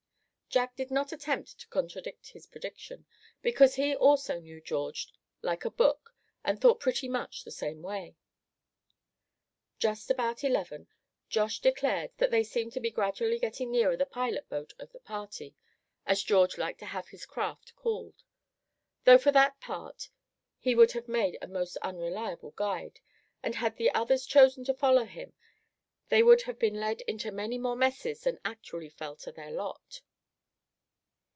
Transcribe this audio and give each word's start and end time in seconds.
Jack 0.53 0.75
did 0.75 0.91
not 0.91 1.13
attempt 1.13 1.57
to 1.59 1.67
contradict 1.69 2.27
his 2.31 2.45
prediction, 2.45 3.05
because 3.41 3.75
he 3.75 3.95
also 3.95 4.37
knew 4.37 4.59
George 4.59 5.07
like 5.41 5.63
a 5.63 5.71
book 5.71 6.13
and 6.43 6.59
thought 6.59 6.81
pretty 6.81 7.07
much 7.07 7.45
the 7.45 7.51
same 7.51 7.81
way. 7.81 8.17
Just 9.79 10.11
about 10.11 10.43
eleven, 10.43 10.87
Josh 11.29 11.61
declared 11.61 12.11
that 12.17 12.31
they 12.31 12.43
seemed 12.43 12.73
to 12.73 12.81
be 12.81 12.91
gradually 12.91 13.39
getting 13.39 13.71
nearer 13.71 13.95
the 13.95 14.05
pilot 14.05 14.49
boat 14.49 14.73
of 14.77 14.91
the 14.91 14.99
party, 14.99 15.55
as 16.05 16.21
George 16.21 16.57
liked 16.57 16.79
to 16.79 16.85
have 16.87 17.07
his 17.07 17.25
craft 17.25 17.73
called; 17.77 18.21
though 19.05 19.17
for 19.17 19.31
that 19.31 19.57
part 19.61 20.09
he 20.59 20.75
would 20.75 20.91
have 20.91 21.07
made 21.07 21.37
a 21.41 21.47
most 21.47 21.77
unreliable 21.77 22.51
guide, 22.57 22.99
and 23.41 23.55
had 23.55 23.77
the 23.77 23.89
others 23.91 24.25
chosen 24.25 24.65
to 24.65 24.73
follow 24.73 25.05
him, 25.05 25.31
they 26.09 26.21
would 26.21 26.41
have 26.41 26.59
been 26.59 26.75
led 26.77 26.99
into 27.07 27.31
many 27.31 27.57
more 27.57 27.77
messes 27.77 28.25
than 28.25 28.37
actually 28.43 28.89
fell 28.89 29.15
to 29.15 29.31
their 29.31 29.51
lot. 29.51 30.01